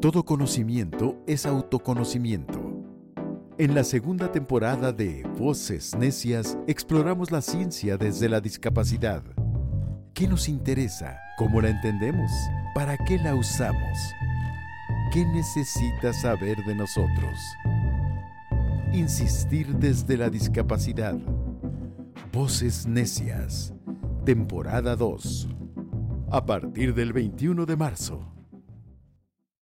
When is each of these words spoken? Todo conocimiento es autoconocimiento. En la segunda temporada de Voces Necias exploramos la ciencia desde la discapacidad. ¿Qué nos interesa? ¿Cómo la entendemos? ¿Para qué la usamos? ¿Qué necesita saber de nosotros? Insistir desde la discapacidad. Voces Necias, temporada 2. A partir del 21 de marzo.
Todo 0.00 0.24
conocimiento 0.24 1.20
es 1.26 1.44
autoconocimiento. 1.44 2.60
En 3.58 3.74
la 3.74 3.82
segunda 3.82 4.30
temporada 4.30 4.92
de 4.92 5.24
Voces 5.36 5.96
Necias 5.96 6.56
exploramos 6.68 7.32
la 7.32 7.40
ciencia 7.40 7.96
desde 7.96 8.28
la 8.28 8.40
discapacidad. 8.40 9.24
¿Qué 10.14 10.28
nos 10.28 10.48
interesa? 10.48 11.18
¿Cómo 11.36 11.60
la 11.60 11.70
entendemos? 11.70 12.30
¿Para 12.76 12.96
qué 12.96 13.18
la 13.18 13.34
usamos? 13.34 13.98
¿Qué 15.12 15.26
necesita 15.26 16.12
saber 16.12 16.58
de 16.64 16.76
nosotros? 16.76 17.36
Insistir 18.92 19.74
desde 19.78 20.16
la 20.16 20.30
discapacidad. 20.30 21.18
Voces 22.32 22.86
Necias, 22.86 23.74
temporada 24.24 24.94
2. 24.94 25.48
A 26.30 26.46
partir 26.46 26.94
del 26.94 27.12
21 27.12 27.66
de 27.66 27.76
marzo. 27.76 28.37